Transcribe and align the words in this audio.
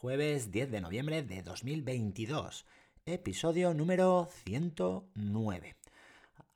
jueves 0.00 0.50
10 0.50 0.70
de 0.70 0.80
noviembre 0.80 1.22
de 1.22 1.42
2022, 1.42 2.64
episodio 3.04 3.74
número 3.74 4.30
109. 4.44 5.76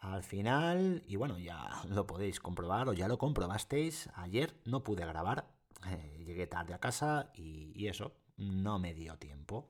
Al 0.00 0.22
final, 0.22 1.02
y 1.06 1.16
bueno, 1.16 1.38
ya 1.38 1.82
lo 1.90 2.06
podéis 2.06 2.40
comprobar 2.40 2.88
o 2.88 2.94
ya 2.94 3.06
lo 3.06 3.18
comprobasteis, 3.18 4.08
ayer 4.14 4.54
no 4.64 4.82
pude 4.82 5.04
grabar, 5.04 5.44
eh, 5.86 6.24
llegué 6.24 6.46
tarde 6.46 6.72
a 6.72 6.80
casa 6.80 7.32
y, 7.34 7.70
y 7.74 7.88
eso, 7.88 8.14
no 8.38 8.78
me 8.78 8.94
dio 8.94 9.18
tiempo. 9.18 9.68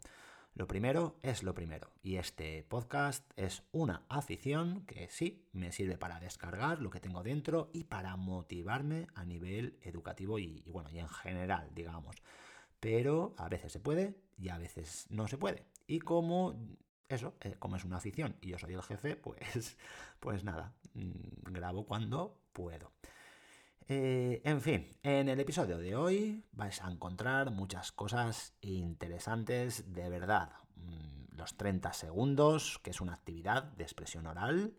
Lo 0.54 0.68
primero 0.68 1.16
es 1.24 1.42
lo 1.42 1.52
primero, 1.52 1.90
y 2.00 2.14
este 2.14 2.62
podcast 2.62 3.28
es 3.34 3.64
una 3.72 4.04
afición 4.08 4.86
que 4.86 5.08
sí 5.08 5.48
me 5.52 5.72
sirve 5.72 5.98
para 5.98 6.20
descargar 6.20 6.80
lo 6.80 6.90
que 6.90 7.00
tengo 7.00 7.24
dentro 7.24 7.70
y 7.72 7.82
para 7.82 8.14
motivarme 8.14 9.08
a 9.16 9.24
nivel 9.24 9.76
educativo 9.82 10.38
y, 10.38 10.62
bueno, 10.68 10.90
y 10.92 11.00
en 11.00 11.08
general, 11.08 11.70
digamos. 11.74 12.14
Pero 12.84 13.34
a 13.38 13.48
veces 13.48 13.72
se 13.72 13.80
puede 13.80 14.14
y 14.36 14.50
a 14.50 14.58
veces 14.58 15.06
no 15.08 15.26
se 15.26 15.38
puede. 15.38 15.64
Y 15.86 16.00
como 16.00 16.54
eso, 17.08 17.32
eh, 17.40 17.56
como 17.58 17.76
es 17.76 17.84
una 17.86 17.96
afición 17.96 18.36
y 18.42 18.48
yo 18.48 18.58
soy 18.58 18.74
el 18.74 18.82
jefe, 18.82 19.16
pues, 19.16 19.78
pues 20.20 20.44
nada, 20.44 20.74
mm, 20.92 21.50
grabo 21.50 21.86
cuando 21.86 22.42
puedo. 22.52 22.92
Eh, 23.88 24.42
en 24.44 24.60
fin, 24.60 24.86
en 25.02 25.30
el 25.30 25.40
episodio 25.40 25.78
de 25.78 25.96
hoy 25.96 26.44
vais 26.52 26.82
a 26.82 26.90
encontrar 26.90 27.50
muchas 27.52 27.90
cosas 27.90 28.52
interesantes 28.60 29.90
de 29.94 30.10
verdad. 30.10 30.52
Mm, 30.76 31.36
los 31.38 31.56
30 31.56 31.90
segundos, 31.94 32.80
que 32.80 32.90
es 32.90 33.00
una 33.00 33.14
actividad 33.14 33.62
de 33.62 33.84
expresión 33.84 34.26
oral. 34.26 34.74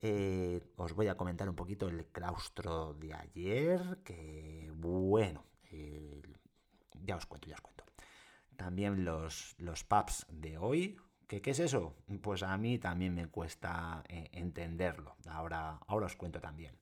Eh, 0.00 0.60
os 0.76 0.92
voy 0.92 1.08
a 1.08 1.16
comentar 1.16 1.48
un 1.48 1.56
poquito 1.56 1.88
el 1.88 2.06
claustro 2.06 2.94
de 2.94 3.14
ayer, 3.14 3.98
que 4.04 4.70
bueno, 4.76 5.44
ya 7.06 7.16
os 7.16 7.26
cuento, 7.26 7.48
ya 7.48 7.54
os 7.54 7.60
cuento. 7.60 7.84
También 8.56 9.04
los, 9.04 9.54
los 9.58 9.84
pubs 9.84 10.26
de 10.30 10.58
hoy. 10.58 10.98
¿Qué, 11.28 11.40
¿Qué 11.42 11.50
es 11.50 11.60
eso? 11.60 11.96
Pues 12.22 12.42
a 12.42 12.56
mí 12.56 12.78
también 12.78 13.14
me 13.14 13.26
cuesta 13.28 14.04
eh, 14.08 14.28
entenderlo. 14.32 15.16
Ahora, 15.28 15.80
ahora 15.86 16.06
os 16.06 16.16
cuento 16.16 16.40
también. 16.40 16.78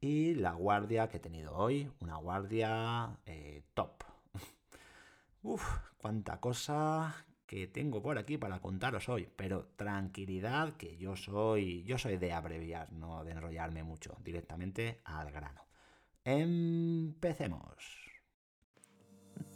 Y 0.00 0.34
la 0.34 0.52
guardia 0.52 1.08
que 1.08 1.16
he 1.16 1.20
tenido 1.20 1.56
hoy, 1.56 1.90
una 2.00 2.16
guardia 2.16 3.18
eh, 3.26 3.62
top. 3.74 4.04
Uf, 5.42 5.64
cuánta 5.96 6.40
cosa 6.40 7.26
que 7.46 7.66
tengo 7.66 8.02
por 8.02 8.18
aquí 8.18 8.36
para 8.36 8.60
contaros 8.60 9.08
hoy, 9.08 9.28
pero 9.34 9.68
tranquilidad 9.76 10.76
que 10.76 10.96
yo 10.98 11.16
soy, 11.16 11.82
yo 11.84 11.96
soy 11.98 12.18
de 12.18 12.32
abreviar, 12.32 12.92
no 12.92 13.24
de 13.24 13.32
enrollarme 13.32 13.82
mucho, 13.82 14.16
directamente 14.22 15.00
al 15.04 15.32
grano. 15.32 15.66
Empecemos. 16.24 18.07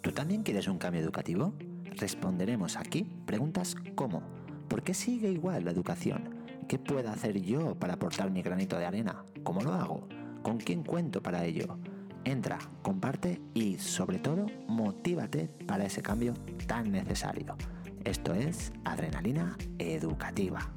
¿Tú 0.01 0.13
también 0.13 0.43
quieres 0.43 0.69
un 0.69 0.79
cambio 0.79 1.01
educativo? 1.01 1.55
Responderemos 1.97 2.77
aquí 2.77 3.07
preguntas 3.27 3.77
como 3.95 4.23
¿por 4.69 4.83
qué 4.83 4.95
sigue 4.95 5.31
igual 5.31 5.65
la 5.65 5.71
educación? 5.71 6.43
¿Qué 6.69 6.79
puedo 6.79 7.11
hacer 7.11 7.41
yo 7.41 7.75
para 7.75 7.95
aportar 7.95 8.31
mi 8.31 8.43
granito 8.43 8.79
de 8.79 8.87
arena? 8.87 9.25
¿Cómo 9.43 9.61
lo 9.61 9.73
hago? 9.73 10.09
¿Con 10.43 10.59
quién 10.59 10.83
cuento 10.83 11.23
para 11.23 11.45
ello? 11.45 11.79
Entra, 12.25 12.59
comparte 12.83 13.41
y 13.55 13.79
sobre 13.79 14.19
todo 14.19 14.47
motívate 14.69 15.49
para 15.67 15.85
ese 15.85 16.03
cambio 16.03 16.35
tan 16.67 16.93
necesario. 16.93 17.57
Esto 18.05 18.35
es 18.35 18.73
Adrenalina 18.85 19.57
Educativa. 19.79 20.73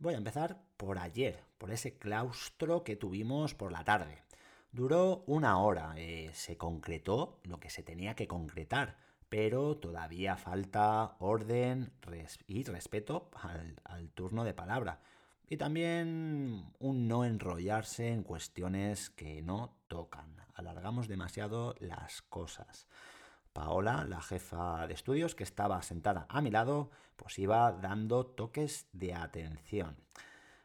Voy 0.00 0.14
a 0.14 0.18
empezar 0.18 0.62
por 0.76 1.00
ayer, 1.00 1.42
por 1.58 1.72
ese 1.72 1.98
claustro 1.98 2.84
que 2.84 2.94
tuvimos 2.94 3.54
por 3.54 3.72
la 3.72 3.82
tarde. 3.82 4.22
Duró 4.70 5.24
una 5.26 5.58
hora, 5.58 5.94
eh, 5.96 6.30
se 6.34 6.56
concretó 6.56 7.40
lo 7.42 7.58
que 7.58 7.68
se 7.68 7.82
tenía 7.82 8.14
que 8.14 8.28
concretar, 8.28 8.96
pero 9.28 9.76
todavía 9.76 10.36
falta 10.36 11.16
orden 11.18 11.90
y 12.46 12.62
respeto 12.62 13.28
al, 13.32 14.10
turno 14.10 14.44
de 14.44 14.54
palabra. 14.54 15.00
Y 15.48 15.56
también 15.56 16.72
un 16.78 17.08
no 17.08 17.24
enrollarse 17.24 18.12
en 18.12 18.22
cuestiones 18.22 19.10
que 19.10 19.42
no 19.42 19.74
tocan. 19.88 20.36
Alargamos 20.54 21.08
demasiado 21.08 21.74
las 21.80 22.22
cosas. 22.22 22.86
Paola, 23.58 24.06
la 24.08 24.22
jefa 24.22 24.86
de 24.86 24.94
estudios 24.94 25.34
que 25.34 25.42
estaba 25.42 25.82
sentada 25.82 26.26
a 26.28 26.40
mi 26.40 26.48
lado, 26.48 26.92
pues 27.16 27.40
iba 27.40 27.72
dando 27.72 28.24
toques 28.24 28.86
de 28.92 29.14
atención. 29.14 29.96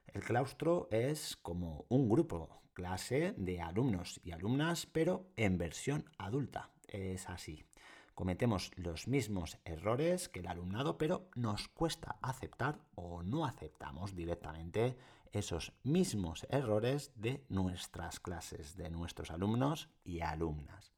El 0.05 0.21
claustro 0.21 0.89
es 0.91 1.35
como 1.35 1.87
un 1.89 2.07
grupo, 2.07 2.61
clase 2.73 3.33
de 3.35 3.61
alumnos 3.61 4.21
y 4.23 4.31
alumnas, 4.31 4.85
pero 4.85 5.25
en 5.37 5.57
versión 5.57 6.07
adulta. 6.19 6.69
Es 6.87 7.29
así. 7.29 7.65
Cometemos 8.13 8.69
los 8.75 9.07
mismos 9.07 9.57
errores 9.65 10.29
que 10.29 10.41
el 10.41 10.47
alumnado, 10.47 10.99
pero 10.99 11.31
nos 11.33 11.69
cuesta 11.69 12.17
aceptar 12.21 12.77
o 12.93 13.23
no 13.23 13.47
aceptamos 13.47 14.15
directamente 14.15 14.95
esos 15.31 15.73
mismos 15.81 16.45
errores 16.51 17.11
de 17.15 17.43
nuestras 17.49 18.19
clases, 18.19 18.77
de 18.77 18.91
nuestros 18.91 19.31
alumnos 19.31 19.89
y 20.03 20.19
alumnas. 20.19 20.92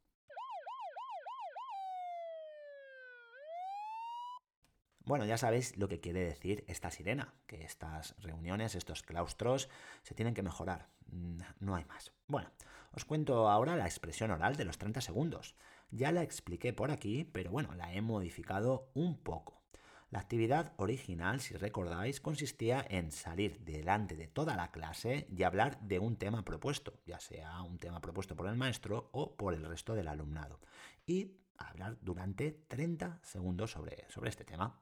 Bueno, 5.06 5.26
ya 5.26 5.38
sabéis 5.38 5.78
lo 5.78 5.88
que 5.88 6.00
quiere 6.00 6.22
decir 6.22 6.66
esta 6.68 6.90
sirena, 6.90 7.36
que 7.46 7.64
estas 7.64 8.16
reuniones, 8.18 8.74
estos 8.74 9.04
claustros, 9.04 9.70
se 10.02 10.16
tienen 10.16 10.34
que 10.34 10.42
mejorar. 10.42 10.90
Mm, 11.12 11.38
no 11.60 11.76
hay 11.76 11.86
más. 11.86 12.12
Bueno, 12.28 12.50
os 12.92 13.06
cuento 13.06 13.48
ahora 13.48 13.76
la 13.76 13.86
expresión 13.86 14.32
oral 14.32 14.56
de 14.56 14.66
los 14.66 14.80
30 14.80 15.02
segundos. 15.02 15.56
Ya 15.92 16.12
la 16.12 16.24
expliqué 16.24 16.74
por 16.74 16.90
aquí, 16.90 17.24
pero 17.24 17.52
bueno, 17.52 17.76
la 17.76 17.94
he 17.94 18.02
modificado 18.02 18.90
un 18.96 19.22
poco. 19.22 19.62
La 20.10 20.20
actividad 20.22 20.74
original, 20.78 21.40
si 21.40 21.56
recordáis, 21.56 22.20
consistía 22.20 22.84
en 22.90 23.12
salir 23.12 23.60
delante 23.60 24.16
de 24.16 24.28
toda 24.28 24.56
la 24.56 24.72
clase 24.72 25.28
y 25.30 25.44
hablar 25.44 25.80
de 25.82 26.00
un 26.00 26.16
tema 26.16 26.44
propuesto, 26.44 27.00
ya 27.06 27.20
sea 27.20 27.62
un 27.62 27.78
tema 27.78 28.02
propuesto 28.02 28.36
por 28.36 28.48
el 28.48 28.56
maestro 28.56 29.10
o 29.12 29.36
por 29.36 29.54
el 29.54 29.66
resto 29.66 29.94
del 29.94 30.08
alumnado. 30.08 30.62
Y 31.06 31.34
hablar 31.58 31.98
durante 32.02 32.52
30 32.68 33.20
segundos 33.24 33.72
sobre, 33.72 34.06
sobre 34.10 34.30
este 34.30 34.46
tema. 34.46 34.80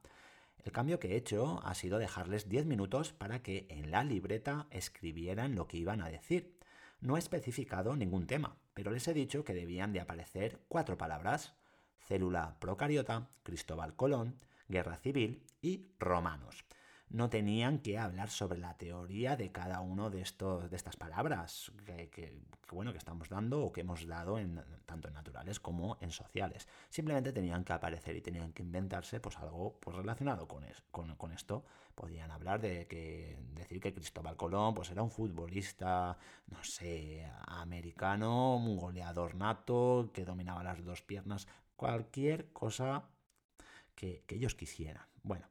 El 0.64 0.72
cambio 0.72 0.98
que 0.98 1.12
he 1.12 1.16
hecho 1.16 1.60
ha 1.64 1.74
sido 1.74 1.98
dejarles 1.98 2.48
10 2.48 2.66
minutos 2.66 3.12
para 3.12 3.42
que 3.42 3.66
en 3.68 3.90
la 3.90 4.04
libreta 4.04 4.66
escribieran 4.70 5.54
lo 5.54 5.68
que 5.68 5.76
iban 5.76 6.00
a 6.00 6.08
decir. 6.08 6.58
No 7.00 7.16
he 7.16 7.18
especificado 7.18 7.96
ningún 7.96 8.26
tema, 8.26 8.56
pero 8.72 8.90
les 8.90 9.06
he 9.08 9.14
dicho 9.14 9.44
que 9.44 9.54
debían 9.54 9.92
de 9.92 10.00
aparecer 10.00 10.60
cuatro 10.68 10.96
palabras. 10.96 11.54
Célula 11.98 12.58
procariota, 12.60 13.28
Cristóbal 13.42 13.94
Colón, 13.94 14.40
guerra 14.68 14.96
civil 14.96 15.44
y 15.60 15.88
romanos 15.98 16.64
no 17.14 17.30
tenían 17.30 17.78
que 17.78 17.96
hablar 17.96 18.28
sobre 18.28 18.58
la 18.58 18.76
teoría 18.76 19.36
de 19.36 19.52
cada 19.52 19.80
uno 19.80 20.10
de, 20.10 20.20
estos, 20.20 20.68
de 20.68 20.76
estas 20.76 20.96
palabras 20.96 21.70
que, 21.86 22.42
bueno, 22.72 22.90
que 22.90 22.98
estamos 22.98 23.28
dando 23.28 23.62
o 23.62 23.72
que 23.72 23.82
hemos 23.82 24.04
dado 24.08 24.36
en, 24.36 24.60
tanto 24.84 25.06
en 25.06 25.14
naturales 25.14 25.60
como 25.60 25.96
en 26.00 26.10
sociales. 26.10 26.66
Simplemente 26.90 27.32
tenían 27.32 27.62
que 27.62 27.72
aparecer 27.72 28.16
y 28.16 28.20
tenían 28.20 28.52
que 28.52 28.64
inventarse 28.64 29.20
pues, 29.20 29.38
algo 29.38 29.78
pues, 29.78 29.96
relacionado 29.96 30.48
con, 30.48 30.64
con, 31.16 31.30
esto. 31.30 31.64
Podían 31.94 32.32
hablar 32.32 32.60
de 32.60 32.88
que 32.88 33.38
decir 33.52 33.80
que 33.80 33.94
Cristóbal 33.94 34.36
Colón 34.36 34.74
pues, 34.74 34.90
era 34.90 35.04
un 35.04 35.12
futbolista, 35.12 36.18
no 36.48 36.64
sé, 36.64 37.30
americano, 37.46 38.56
un 38.56 38.76
goleador 38.76 39.36
nato, 39.36 40.10
que 40.12 40.24
dominaba 40.24 40.64
las 40.64 40.84
dos 40.84 41.00
piernas, 41.02 41.46
cualquier 41.76 42.52
cosa 42.52 43.04
que, 43.94 44.24
que 44.26 44.34
ellos 44.34 44.56
quisieran. 44.56 45.06
Bueno, 45.22 45.46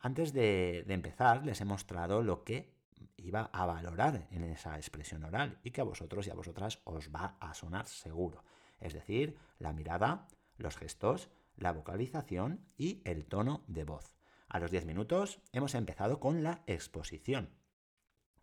antes 0.00 0.32
de, 0.32 0.84
empezar, 0.88 1.44
les 1.44 1.60
he 1.60 1.64
mostrado 1.64 2.22
lo 2.22 2.44
que 2.44 2.74
iba 3.16 3.50
a 3.52 3.66
valorar 3.66 4.28
en 4.30 4.44
esa 4.44 4.76
expresión 4.76 5.24
oral 5.24 5.58
y 5.62 5.70
que 5.70 5.80
a 5.80 5.84
vosotros 5.84 6.26
y 6.26 6.30
a 6.30 6.34
vosotras 6.34 6.80
os 6.84 7.10
va 7.14 7.36
a 7.40 7.54
sonar 7.54 7.86
seguro. 7.86 8.44
Es 8.80 8.92
decir, 8.92 9.36
la 9.58 9.72
mirada, 9.72 10.28
los 10.56 10.76
gestos, 10.76 11.30
la 11.56 11.72
vocalización 11.72 12.64
y 12.76 13.02
el 13.04 13.26
tono 13.26 13.64
de 13.66 13.84
voz. 13.84 14.16
A 14.48 14.60
los 14.60 14.70
10 14.70 14.86
minutos 14.86 15.40
hemos 15.52 15.74
empezado 15.74 16.20
con 16.20 16.42
la 16.42 16.62
exposición. 16.66 17.50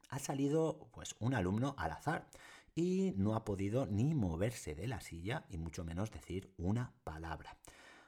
Ha 0.09 0.19
salido 0.19 0.89
pues 0.91 1.15
un 1.19 1.33
alumno 1.33 1.75
al 1.77 1.91
azar 1.91 2.29
y 2.75 3.13
no 3.15 3.35
ha 3.35 3.45
podido 3.45 3.85
ni 3.85 4.13
moverse 4.13 4.75
de 4.75 4.87
la 4.87 5.01
silla 5.01 5.45
y 5.49 5.57
mucho 5.57 5.83
menos 5.83 6.11
decir 6.11 6.53
una 6.57 6.93
palabra. 7.03 7.57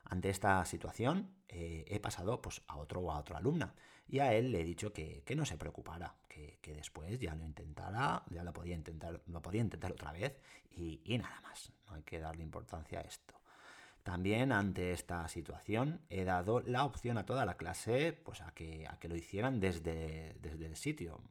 Ante 0.10 0.30
esta 0.30 0.64
situación 0.66 1.36
eh, 1.50 1.86
he 1.88 2.00
pasado 2.00 2.42
pues, 2.42 2.62
a 2.68 2.78
otro 2.78 3.02
o 3.02 3.12
a 3.12 3.20
otra 3.20 3.38
alumna 3.38 3.74
y 4.08 4.20
a 4.20 4.34
él 4.34 4.52
le 4.52 4.62
he 4.62 4.64
dicho 4.64 4.94
que, 4.94 5.24
no 5.36 5.46
se 5.46 5.58
preocupara, 5.58 6.16
que, 6.28 6.60
después 6.74 7.20
ya 7.20 7.36
lo 7.36 7.44
intentara, 7.44 8.24
ya 8.30 8.44
lo 8.44 8.54
podía 8.54 8.76
intentar, 8.76 9.22
lo 9.26 9.42
podía 9.42 9.62
intentar 9.62 9.92
otra 9.92 10.14
vez 10.14 10.40
y, 10.72 11.18
nada 11.18 11.42
más. 11.42 11.72
No 11.88 11.96
hay 11.96 12.04
que 12.04 12.20
darle 12.20 12.44
importancia 12.44 13.00
a 13.00 13.02
esto. 13.02 13.34
También 14.04 14.54
ante 14.54 14.94
esta 14.94 15.28
situación 15.28 16.02
he 16.10 16.24
dado 16.24 16.62
la 16.62 16.86
opción 16.86 17.18
a 17.18 17.26
toda 17.26 17.46
la 17.46 17.58
clase 17.58 18.14
pues, 18.14 18.42
a, 18.42 18.52
que, 18.52 18.88
a 18.88 18.98
que 19.00 19.10
lo 19.10 19.18
hicieran 19.18 19.60
desde, 19.60 20.36
desde 20.40 20.66
el 20.68 20.78
sitio, 20.78 21.22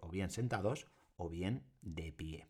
o 0.00 0.08
bien 0.08 0.30
sentados 0.30 0.88
o 1.16 1.28
bien 1.28 1.64
de 1.82 2.12
pie. 2.12 2.46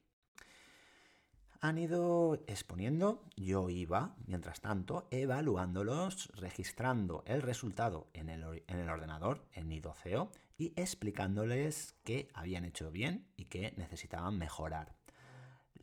Han 1.67 1.79
ido 1.79 2.45
exponiendo, 2.47 3.25
yo 3.35 3.69
iba, 3.71 4.15
mientras 4.25 4.61
tanto, 4.61 5.09
evaluándolos, 5.11 6.29
registrando 6.37 7.25
el 7.27 7.43
resultado 7.43 8.07
en 8.13 8.29
el, 8.29 8.63
en 8.69 8.79
el 8.79 8.89
ordenador, 8.89 9.45
en 9.53 9.71
Nidoceo, 9.71 10.31
y 10.57 10.73
explicándoles 10.77 11.97
qué 12.05 12.29
habían 12.35 12.67
hecho 12.67 12.93
bien 12.93 13.27
y 13.37 13.47
qué 13.47 13.75
necesitaban 13.77 14.39
mejorar. 14.39 14.95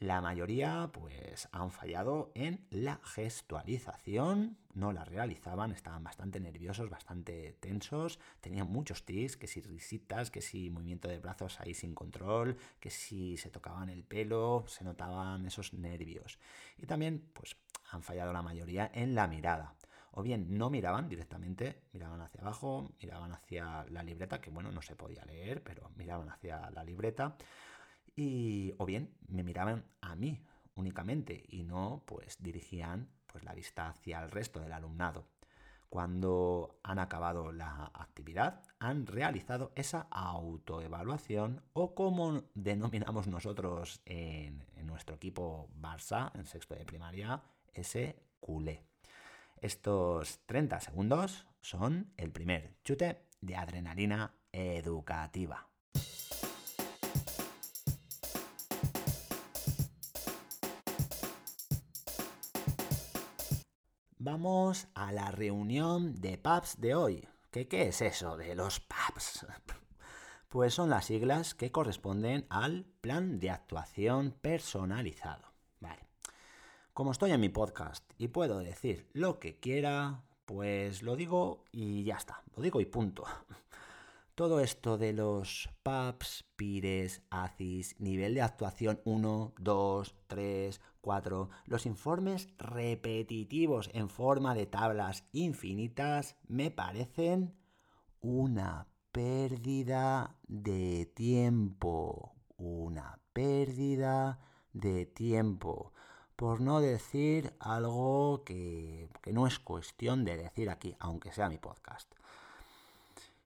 La 0.04 0.20
mayoría 0.20 0.90
pues 0.92 1.48
han 1.54 1.72
fallado 1.72 2.34
en 2.36 2.68
la 2.72 3.00
gestualización, 3.06 4.58
no 4.74 4.92
la 4.92 5.06
realizaban, 5.06 5.72
estaban 5.72 6.04
bastante 6.04 6.42
nerviosos, 6.42 6.90
bastante 6.90 7.56
tensos, 7.62 8.20
tenían 8.42 8.70
muchos 8.70 9.06
tics, 9.06 9.38
que 9.38 9.48
si 9.48 9.62
risitas, 9.62 10.30
que 10.30 10.42
si 10.42 10.70
movimiento 10.70 11.08
de 11.08 11.20
brazos 11.20 11.58
ahí 11.62 11.74
sin 11.74 11.96
control, 11.96 12.58
que 12.82 12.90
si 12.90 13.38
se 13.38 13.50
tocaban 13.50 13.88
el 13.88 14.04
pelo, 14.04 14.66
se 14.68 14.84
notaban 14.84 15.46
esos 15.46 15.74
nervios. 15.74 16.38
Y 16.78 16.86
también 16.86 17.24
pues 17.32 17.56
han 17.92 18.04
fallado 18.04 18.34
la 18.34 18.42
mayoría 18.42 18.92
en 18.94 19.16
la 19.16 19.30
mirada. 19.30 19.74
O 20.12 20.22
bien 20.22 20.58
no 20.58 20.70
miraban 20.70 21.08
directamente, 21.08 21.80
miraban 21.94 22.20
hacia 22.20 22.42
abajo, 22.42 22.92
miraban 23.02 23.32
hacia 23.32 23.86
la 23.90 24.04
libreta, 24.04 24.42
que 24.42 24.50
bueno, 24.50 24.70
no 24.70 24.82
se 24.82 24.98
podía 24.98 25.24
leer, 25.24 25.64
pero 25.64 25.92
miraban 25.96 26.30
hacia 26.30 26.70
la 26.72 26.84
libreta 26.84 27.38
y 28.16 28.74
o 28.78 28.86
bien 28.86 29.14
me 29.28 29.44
miraban 29.44 29.86
a 30.02 30.16
mí 30.16 30.42
únicamente 30.76 31.44
y 31.48 31.64
no 31.64 32.04
pues 32.06 32.38
dirigían 32.42 33.10
pues 33.28 33.44
la 33.44 33.54
vista 33.54 33.90
hacia 33.90 34.22
el 34.24 34.32
resto 34.32 34.60
del 34.60 34.74
alumnado. 34.74 35.28
Cuando 35.90 36.80
han 36.82 36.98
acabado 36.98 37.52
la 37.52 37.92
actividad, 37.94 38.64
han 38.80 39.06
realizado 39.06 39.72
esa 39.76 40.08
autoevaluación 40.10 41.62
o 41.74 41.94
como 41.94 42.46
denominamos 42.56 43.28
nosotros 43.28 44.02
en, 44.06 44.66
en 44.76 44.88
nuestro 44.88 45.16
equipo 45.16 45.70
Barça, 45.80 46.32
en 46.34 46.46
sexto 46.46 46.74
de 46.74 46.86
primaria, 46.86 47.44
ese 47.74 48.16
culé. 48.40 48.82
Estos 49.62 50.40
30 50.48 50.80
segundos 50.80 51.46
son 51.62 52.12
el 52.18 52.32
primer 52.32 52.76
chute 52.84 53.28
de 53.40 53.56
adrenalina 53.56 54.34
educativa. 54.52 55.68
Vamos 64.26 64.88
a 64.94 65.12
la 65.12 65.32
reunión 65.32 66.16
de 66.22 66.38
PAPs 66.38 66.80
de 66.80 66.96
hoy. 66.96 67.28
¿Qué, 67.52 67.68
¿Qué 67.68 67.90
es 67.90 68.02
eso 68.02 68.38
de 68.38 68.56
los 68.56 68.80
PAPs? 68.80 69.46
Pues 70.48 70.74
son 70.74 70.90
las 70.90 71.08
siglas 71.08 71.54
que 71.54 71.74
corresponden 71.74 72.46
al 72.48 72.86
plan 73.02 73.38
de 73.40 73.50
actuación 73.50 74.34
personalizado. 74.40 75.52
Vale. 75.82 76.08
Como 76.94 77.12
estoy 77.12 77.32
en 77.32 77.42
mi 77.42 77.50
podcast 77.50 78.10
y 78.18 78.30
puedo 78.30 78.60
decir 78.60 79.10
lo 79.12 79.40
que 79.40 79.60
quiera, 79.60 80.24
pues 80.46 81.04
lo 81.04 81.18
digo 81.18 81.66
y 81.74 82.06
ya 82.06 82.16
está. 82.16 82.44
Lo 82.56 82.64
digo 82.64 82.80
y 82.80 82.86
punto. 82.86 83.26
Todo 84.36 84.62
esto 84.62 84.98
de 84.98 85.12
los 85.12 85.68
PAPs, 85.84 86.46
PIRES, 86.56 87.24
ACIS, 87.30 88.00
nivel 88.00 88.36
de 88.36 88.42
actuación 88.42 89.02
1, 89.04 89.54
2, 89.58 90.16
3, 90.28 90.82
4, 91.04 91.50
los 91.66 91.86
informes 91.86 92.48
repetitivos 92.58 93.90
en 93.94 94.08
forma 94.08 94.56
de 94.56 94.66
tablas 94.66 95.26
infinitas 95.34 96.38
me 96.48 96.72
parecen 96.72 97.54
una 98.22 98.88
pérdida 99.12 100.38
de 100.48 101.06
tiempo. 101.14 102.36
Una 102.56 103.20
pérdida 103.34 104.40
de 104.72 105.06
tiempo. 105.06 105.92
Por 106.38 106.62
no 106.62 106.80
decir 106.80 107.54
algo 107.60 108.46
que, 108.46 109.10
que 109.22 109.34
no 109.34 109.46
es 109.46 109.60
cuestión 109.60 110.24
de 110.24 110.38
decir 110.38 110.70
aquí, 110.70 110.96
aunque 111.00 111.34
sea 111.34 111.50
mi 111.50 111.58
podcast. 111.58 112.14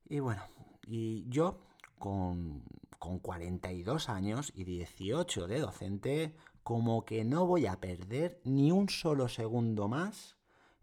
Y 0.08 0.20
bueno, 0.20 0.44
y 0.86 1.28
yo, 1.28 1.60
con, 1.98 2.64
con 3.00 3.20
42 3.20 4.10
años 4.10 4.52
y 4.56 4.64
18 4.64 5.48
de 5.48 5.60
docente, 5.60 6.36
como 6.64 7.06
que 7.06 7.24
no 7.24 7.46
voy 7.46 7.66
a 7.66 7.80
perder 7.80 8.42
ni 8.44 8.72
un 8.72 8.90
solo 8.90 9.28
segundo 9.30 9.88
más 9.88 10.38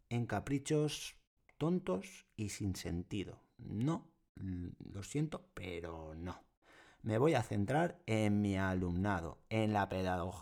en 0.09 0.27
caprichos 0.27 1.17
tontos 1.59 2.27
y 2.37 2.51
sin 2.51 2.77
sentido. 2.77 3.41
No, 3.59 4.11
lo 4.37 5.03
siento, 5.03 5.49
pero 5.55 6.15
no. 6.15 6.43
Me 7.03 7.19
voy 7.19 7.35
a 7.35 7.43
centrar 7.43 8.01
en 8.07 8.41
mi 8.41 8.57
alumnado, 8.57 9.39
en 9.51 9.75
la, 9.75 9.89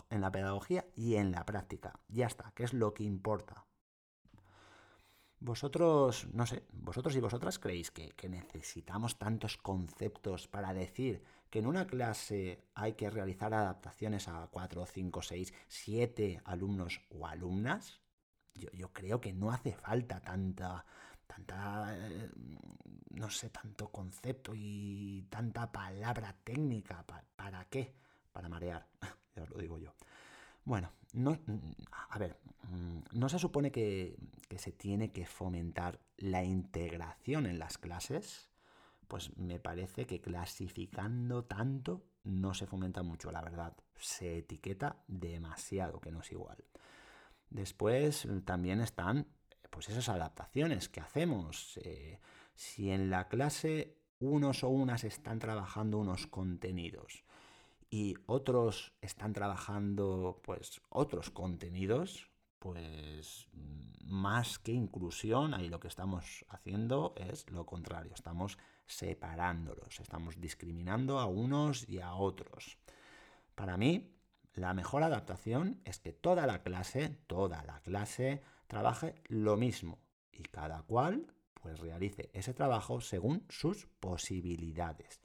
en 0.09 0.21
la 0.21 0.31
pedagogía 0.31 0.85
y 0.95 1.15
en 1.15 1.31
la 1.31 1.45
práctica. 1.45 1.99
Ya 2.07 2.27
está, 2.27 2.53
que 2.55 2.63
es 2.63 2.73
lo 2.73 2.93
que 2.93 3.03
importa. 3.03 3.65
Vosotros, 5.43 6.25
no 6.31 6.45
sé, 6.45 6.63
vosotros 6.71 7.13
y 7.17 7.19
vosotras 7.19 7.59
creéis 7.59 7.91
que, 7.91 8.13
necesitamos 8.29 9.19
tantos 9.19 9.57
conceptos 9.57 10.47
para 10.47 10.73
decir 10.73 11.21
que 11.49 11.59
en 11.59 11.67
una 11.67 11.85
clase 11.85 12.63
hay 12.75 12.93
que 12.93 13.09
realizar 13.09 13.53
adaptaciones 13.53 14.29
a 14.29 14.47
4, 14.49 14.85
5, 14.85 15.21
6, 15.21 15.53
7 15.67 16.41
alumnos 16.45 17.01
o 17.09 17.27
alumnas. 17.27 17.99
Yo, 18.55 18.93
creo 18.93 19.19
que 19.19 19.33
no 19.33 19.51
hace 19.51 19.73
falta 19.73 20.21
tanta, 20.21 20.85
tanta, 21.27 21.93
eh, 21.93 22.29
no 23.09 23.29
sé, 23.29 23.49
tanto 23.49 23.91
concepto 23.91 24.53
y 24.55 25.27
tanta 25.29 25.69
palabra 25.69 26.33
técnica. 26.41 27.05
¿Para 27.35 27.65
qué? 27.65 27.93
Para 28.31 28.47
marear, 28.47 28.87
ya 29.35 29.43
os 29.43 29.49
lo 29.49 29.57
digo 29.57 29.77
yo. 29.77 29.93
Bueno, 30.63 30.89
no, 31.11 31.37
a 32.09 32.17
ver, 32.17 32.37
mm, 32.69 33.19
no 33.19 33.27
se 33.27 33.37
supone 33.37 33.71
que, 33.71 34.15
se 34.57 34.71
tiene 34.71 35.11
que 35.11 35.25
fomentar 35.25 35.99
la 36.17 36.43
integración 36.43 37.45
en 37.45 37.59
las 37.59 37.77
clases, 37.77 38.49
pues 39.07 39.35
me 39.37 39.59
parece 39.59 40.05
que 40.05 40.21
clasificando 40.21 41.45
tanto 41.45 42.05
no 42.23 42.53
se 42.53 42.65
fomenta 42.65 43.03
mucho, 43.03 43.31
la 43.31 43.41
verdad. 43.41 43.75
Se 43.95 44.39
etiqueta 44.39 45.03
demasiado, 45.07 45.99
que 45.99 46.11
no 46.11 46.21
es 46.21 46.31
igual. 46.31 46.63
Después 47.49 48.27
también 48.45 48.81
están 48.81 49.27
pues 49.69 49.89
esas 49.89 50.09
adaptaciones 50.09 50.89
que 50.89 51.01
hacemos. 51.01 51.77
Eh, 51.83 52.19
si 52.55 52.91
en 52.91 53.09
la 53.09 53.27
clase 53.27 53.97
unos 54.19 54.63
o 54.63 54.69
unas 54.69 55.03
están 55.03 55.39
trabajando 55.39 55.97
unos 55.97 56.27
contenidos 56.27 57.23
y 57.89 58.15
otros 58.25 58.93
están 59.01 59.33
trabajando 59.33 60.41
pues 60.43 60.81
otros 60.89 61.29
contenidos, 61.29 62.29
pues 62.63 63.49
más 64.05 64.57
que 64.57 64.71
inclusión, 64.71 65.53
ahí 65.53 65.67
lo 65.67 65.81
que 65.81 65.89
estamos 65.89 66.45
haciendo 66.47 67.13
es 67.17 67.51
lo 67.51 67.65
contrario, 67.65 68.13
estamos 68.15 68.57
separándolos, 68.85 69.99
estamos 69.99 70.39
discriminando 70.39 71.19
a 71.19 71.25
unos 71.25 71.89
y 71.89 71.99
a 71.99 72.13
otros. 72.13 72.77
Para 73.53 73.75
mí, 73.75 74.15
la 74.53 74.73
mejor 74.73 75.03
adaptación 75.03 75.81
es 75.83 75.99
que 75.99 76.13
toda 76.13 76.47
la 76.47 76.63
clase, 76.63 77.09
toda 77.27 77.63
la 77.63 77.81
clase, 77.81 78.41
trabaje 78.67 79.15
lo 79.27 79.57
mismo 79.57 79.99
y 80.31 80.43
cada 80.43 80.83
cual 80.83 81.27
pues 81.61 81.81
realice 81.81 82.29
ese 82.31 82.53
trabajo 82.53 83.01
según 83.01 83.45
sus 83.49 83.87
posibilidades. 83.99 85.19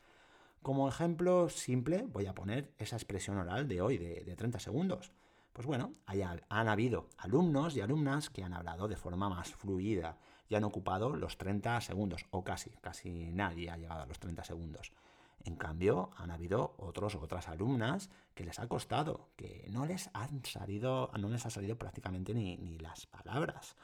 Como 0.60 0.88
ejemplo 0.88 1.48
simple 1.50 2.04
voy 2.08 2.26
a 2.26 2.34
poner 2.34 2.74
esa 2.78 2.96
expresión 2.96 3.36
oral 3.36 3.68
de 3.68 3.80
hoy, 3.80 3.96
de, 3.96 4.34
30 4.34 4.58
segundos. 4.58 5.12
Pues 5.58 5.66
bueno, 5.66 5.94
han 6.06 6.68
habido 6.68 7.08
alumnos 7.16 7.74
y 7.74 7.80
alumnas 7.80 8.30
que 8.30 8.44
han 8.44 8.54
hablado 8.54 8.86
de 8.86 8.94
forma 8.94 9.28
más 9.28 9.56
fluida 9.56 10.16
y 10.48 10.54
han 10.54 10.62
ocupado 10.62 11.16
los 11.16 11.36
30 11.36 11.80
segundos, 11.80 12.26
o 12.30 12.44
casi, 12.44 12.70
casi 12.80 13.32
nadie 13.32 13.68
ha 13.68 13.76
llegado 13.76 14.02
a 14.02 14.06
los 14.06 14.20
30 14.20 14.44
segundos. 14.44 14.92
En 15.42 15.56
cambio, 15.56 16.10
han 16.16 16.30
habido 16.30 16.76
otros 16.78 17.16
o 17.16 17.20
otras 17.20 17.48
alumnas 17.48 18.08
que 18.36 18.44
les 18.44 18.60
ha 18.60 18.68
costado, 18.68 19.30
que 19.34 19.66
no 19.72 19.84
les 19.84 20.10
han 20.12 20.44
salido, 20.44 21.10
no 21.18 21.28
les 21.28 21.44
ha 21.44 21.50
salido 21.50 21.76
prácticamente 21.76 22.34
ni, 22.34 22.56
ni 22.56 22.78
las 22.78 23.06
palabras. 23.06 23.74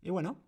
Y 0.00 0.08
bueno, 0.08 0.38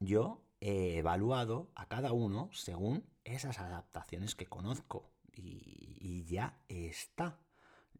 yo 0.00 0.40
he 0.62 0.96
evaluado 0.96 1.70
a 1.74 1.84
cada 1.84 2.12
uno 2.12 2.48
según 2.54 3.04
esas 3.24 3.58
adaptaciones 3.58 4.36
que 4.36 4.46
conozco 4.46 5.10
y, 5.34 6.24
ya 6.24 6.56
está. 6.68 7.36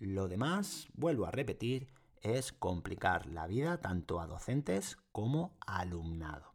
Lo 0.03 0.27
demás, 0.27 0.89
vuelvo 0.95 1.27
a 1.27 1.31
repetir, 1.31 1.87
es 2.23 2.53
complicar 2.53 3.27
la 3.27 3.47
vida 3.47 3.81
tanto 3.81 4.21
a 4.21 4.27
docentes 4.27 4.99
como 5.13 5.57
a 5.65 5.79
alumnado. 5.79 6.55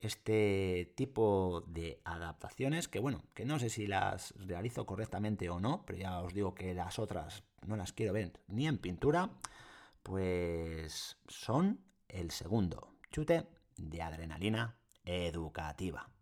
Este 0.00 0.92
tipo 0.96 1.62
de 1.68 2.00
adaptaciones, 2.04 2.88
que 2.88 2.98
bueno, 2.98 3.22
que 3.34 3.44
no 3.44 3.60
sé 3.60 3.70
si 3.70 3.86
las 3.86 4.34
realizo 4.36 4.84
correctamente 4.84 5.48
o 5.48 5.60
no, 5.60 5.84
pero 5.86 6.00
ya 6.00 6.18
os 6.18 6.34
digo 6.34 6.56
que 6.56 6.74
las 6.74 6.98
otras 6.98 7.44
no 7.64 7.76
las 7.76 7.92
quiero 7.92 8.12
ver 8.12 8.32
ni 8.48 8.66
en 8.66 8.78
pintura, 8.78 9.30
pues 10.02 11.18
son 11.28 11.84
el 12.08 12.32
segundo 12.32 12.96
chute 13.12 13.46
de 13.76 14.02
adrenalina 14.02 14.76
educativa. 15.04 16.15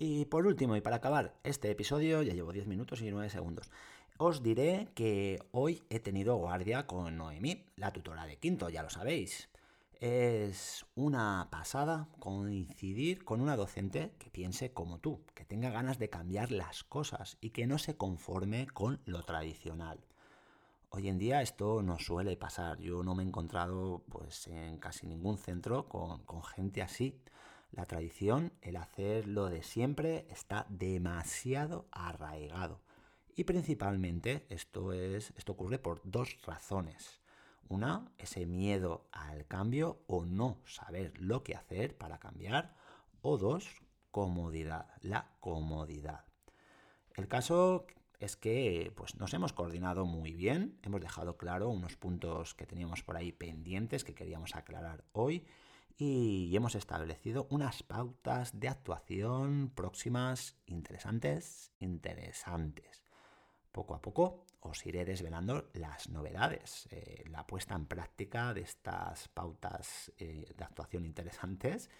Y 0.00 0.26
por 0.26 0.46
último, 0.46 0.76
y 0.76 0.80
para 0.80 0.96
acabar 0.96 1.34
este 1.42 1.72
episodio, 1.72 2.22
ya 2.22 2.32
llevo 2.32 2.52
10 2.52 2.68
minutos 2.68 3.02
y 3.02 3.10
9 3.10 3.30
segundos, 3.30 3.68
os 4.16 4.44
diré 4.44 4.86
que 4.94 5.40
hoy 5.50 5.82
he 5.90 5.98
tenido 5.98 6.36
guardia 6.36 6.86
con 6.86 7.16
Noemí, 7.16 7.64
la 7.74 7.92
tutora 7.92 8.24
de 8.24 8.36
quinto, 8.36 8.68
ya 8.68 8.84
lo 8.84 8.90
sabéis. 8.90 9.48
Es 9.98 10.86
una 10.94 11.48
pasada 11.50 12.06
coincidir 12.20 13.24
con 13.24 13.40
una 13.40 13.56
docente 13.56 14.12
que 14.20 14.30
piense 14.30 14.72
como 14.72 15.00
tú, 15.00 15.24
que 15.34 15.44
tenga 15.44 15.70
ganas 15.70 15.98
de 15.98 16.08
cambiar 16.08 16.52
las 16.52 16.84
cosas 16.84 17.36
y 17.40 17.50
que 17.50 17.66
no 17.66 17.78
se 17.78 17.96
conforme 17.96 18.68
con 18.68 19.00
lo 19.04 19.24
tradicional. 19.24 19.98
Hoy 20.90 21.08
en 21.08 21.18
día 21.18 21.42
esto 21.42 21.82
no 21.82 21.98
suele 21.98 22.36
pasar. 22.36 22.78
Yo 22.78 23.02
no 23.02 23.16
me 23.16 23.24
he 23.24 23.26
encontrado 23.26 24.04
pues, 24.08 24.46
en 24.46 24.78
casi 24.78 25.08
ningún 25.08 25.38
centro 25.38 25.88
con, 25.88 26.22
con 26.22 26.44
gente 26.44 26.82
así. 26.82 27.20
La 27.70 27.86
tradición, 27.86 28.52
el 28.62 28.76
hacer 28.76 29.26
lo 29.26 29.48
de 29.48 29.62
siempre, 29.62 30.26
está 30.30 30.66
demasiado 30.68 31.86
arraigado. 31.90 32.80
Y 33.34 33.44
principalmente 33.44 34.46
esto, 34.48 34.92
es, 34.92 35.32
esto 35.36 35.52
ocurre 35.52 35.78
por 35.78 36.00
dos 36.04 36.38
razones. 36.44 37.20
Una, 37.68 38.10
ese 38.18 38.46
miedo 38.46 39.06
al 39.12 39.46
cambio 39.46 40.02
o 40.06 40.24
no 40.24 40.60
saber 40.64 41.12
lo 41.20 41.44
que 41.44 41.54
hacer 41.54 41.96
para 41.96 42.18
cambiar. 42.18 42.74
O 43.20 43.36
dos, 43.36 43.82
comodidad, 44.10 44.88
la 45.02 45.36
comodidad. 45.38 46.24
El 47.14 47.28
caso 47.28 47.86
es 48.18 48.36
que 48.36 48.92
pues, 48.96 49.16
nos 49.16 49.32
hemos 49.34 49.52
coordinado 49.52 50.04
muy 50.04 50.34
bien, 50.34 50.78
hemos 50.82 51.00
dejado 51.00 51.36
claro 51.36 51.68
unos 51.68 51.96
puntos 51.96 52.54
que 52.54 52.66
teníamos 52.66 53.02
por 53.02 53.16
ahí 53.16 53.32
pendientes 53.32 54.02
que 54.02 54.14
queríamos 54.14 54.56
aclarar 54.56 55.04
hoy 55.12 55.46
y 55.98 56.54
hemos 56.54 56.76
establecido 56.76 57.48
unas 57.50 57.82
pautas 57.82 58.58
de 58.60 58.68
actuación 58.68 59.72
próximas 59.74 60.54
interesantes, 60.66 61.72
interesantes. 61.80 63.02
Poco 63.72 63.96
a 63.96 64.00
poco 64.00 64.46
os 64.60 64.86
iré 64.86 65.04
desvelando 65.04 65.68
las 65.74 66.08
novedades, 66.08 66.88
eh, 66.92 67.24
la 67.28 67.46
puesta 67.46 67.74
en 67.74 67.86
práctica 67.86 68.54
de 68.54 68.60
estas 68.60 69.26
pautas 69.28 70.12
eh, 70.18 70.46
de 70.56 70.64
actuación 70.64 71.04
interesantes 71.04 71.90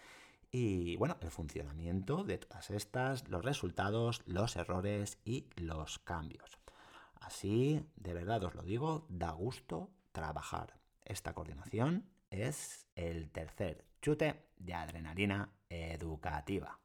y 0.53 0.97
bueno, 0.97 1.17
el 1.21 1.31
funcionamiento 1.31 2.23
de 2.23 2.39
todas 2.39 2.71
estas, 2.71 3.29
los 3.29 3.45
resultados, 3.45 4.23
los 4.27 4.55
errores 4.57 5.19
y 5.25 5.47
los 5.57 5.99
cambios. 5.99 6.59
Así, 7.21 7.85
de 7.97 8.15
verdad 8.15 8.45
os 8.45 8.55
lo 8.55 8.63
digo, 8.63 9.07
da 9.09 9.33
gusto 9.33 9.91
trabajar. 10.13 10.79
Esta 11.05 11.35
coordinación 11.35 12.09
es 12.31 12.87
el 12.95 13.31
tercer 13.31 13.88
chute 14.01 14.49
de 14.57 14.75
adrenalina 14.75 15.51
educativa. 15.69 16.79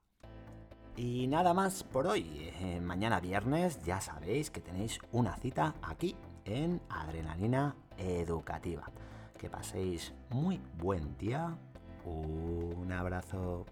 Y 0.96 1.27
nada 1.27 1.53
más 1.53 1.84
por 1.84 2.05
hoy. 2.05 2.51
Eh, 2.62 2.79
mañana 2.79 3.20
viernes 3.20 3.82
ya 3.84 4.00
sabéis 4.00 4.51
que 4.51 4.62
tenéis 4.62 5.00
una 5.12 5.36
cita 5.38 5.74
aquí 5.82 6.15
en 6.46 6.82
Adrenalina 6.89 7.75
Educativa. 7.98 8.91
Que 9.38 9.50
paséis 9.50 10.13
muy 10.29 10.62
buen 10.77 11.17
día. 11.17 11.58
Un 12.05 12.91
abrazo. 12.91 13.65